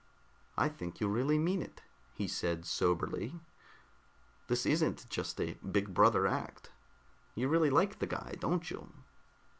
"I 0.57 0.67
think 0.67 0.99
you 0.99 1.07
really 1.07 1.37
mean 1.37 1.61
it," 1.61 1.83
he 2.15 2.27
said 2.27 2.65
soberly. 2.65 3.39
"This 4.47 4.65
isn't 4.65 5.07
just 5.11 5.39
a 5.39 5.53
big 5.59 5.93
brother 5.93 6.25
act. 6.25 6.71
You 7.35 7.47
really 7.47 7.69
like 7.69 7.99
the 7.99 8.07
guy, 8.07 8.33
don't 8.39 8.67
you?" 8.71 8.91